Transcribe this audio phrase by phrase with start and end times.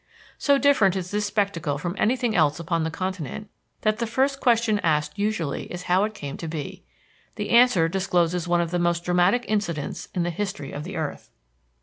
[0.39, 3.51] So different is this spectacle from anything else upon the continent
[3.81, 6.81] that the first question asked usually is how it came to be.
[7.35, 11.29] The answer discloses one of the most dramatic incidents in the history of the earth.